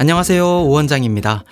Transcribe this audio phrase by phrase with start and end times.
[0.00, 0.62] 안녕하세요.
[0.62, 1.44] 오원장입니다.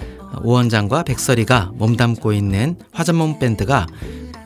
[0.43, 3.87] 오원장과 백설이가 몸담고 있는 화전몽 밴드가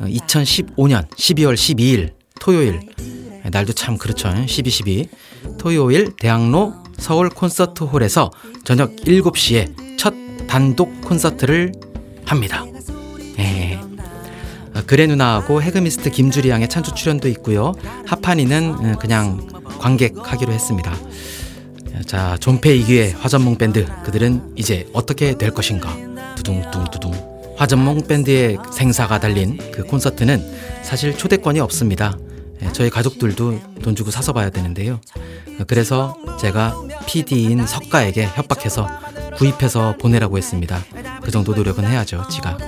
[0.00, 2.80] 2015년 12월 12일 토요일
[3.48, 4.28] 날도 참 그렇죠.
[4.44, 5.08] 12, 12
[5.56, 8.32] 토요일 대학로 서울 콘서트 홀에서
[8.64, 10.12] 저녁 7시에 첫
[10.48, 11.70] 단독 콘서트를
[12.24, 12.64] 합니다.
[13.38, 13.78] 예.
[14.88, 17.72] 그래 누나하고 해그미스트 김주리 양의 찬조 출연도 있고요.
[18.06, 19.46] 하판이는 그냥
[19.78, 20.92] 관객하기로 했습니다.
[22.06, 25.96] 자, 존폐 이기의 화전몽 밴드 그들은 이제 어떻게 될 것인가?
[26.36, 27.54] 두둥둥두둥.
[27.56, 30.42] 화전몽 밴드의 생사가 달린 그 콘서트는
[30.82, 32.16] 사실 초대권이 없습니다.
[32.62, 35.00] 예, 저희 가족들도 돈 주고 사서 봐야 되는데요.
[35.66, 38.88] 그래서 제가 PD인 석가에게 협박해서
[39.36, 40.82] 구입해서 보내라고 했습니다.
[41.22, 42.58] 그 정도 노력은 해야죠, 지가.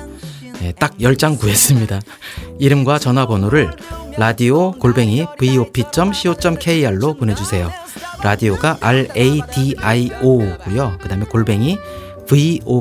[0.63, 2.01] 예, 딱 10장 구했습니다.
[2.61, 3.73] 이름과 전화번호를
[4.17, 7.84] 라디오 골뱅이 vop.co.kr로 보내주세요.
[8.25, 10.19] 라디오가 R-A-D-I-O고요.
[10.99, 11.79] 그 다음에 골뱅이
[12.27, 12.81] vop.co.kr입니다.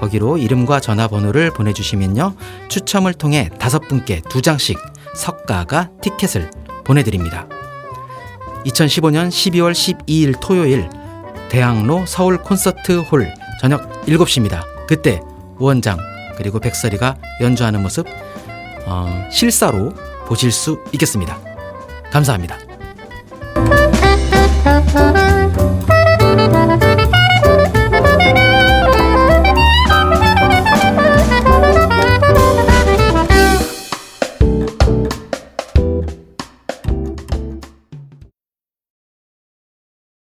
[0.00, 2.34] 거기로 이름과 전화번호를 보내주시면요.
[2.68, 4.78] 추첨을 통해 다섯 분께 두 장씩
[5.14, 6.50] 석가가 티켓을
[6.84, 7.46] 보내드립니다.
[8.64, 10.88] 2015년 12월 12일 토요일
[11.50, 13.30] 대학로 서울 콘서트 홀
[13.60, 14.62] 저녁 7시입니다.
[14.88, 15.20] 그때
[15.58, 15.98] 우원장
[16.38, 18.06] 그리고 백설이가 연주하는 모습
[18.86, 19.92] 어, 실사로
[20.26, 21.45] 보실 수 있겠습니다.
[22.16, 22.56] 감사합니다.